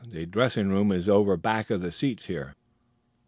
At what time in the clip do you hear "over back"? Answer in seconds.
1.07-1.69